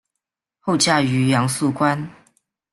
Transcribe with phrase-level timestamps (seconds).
[0.61, 2.09] 后嫁于杨肃观。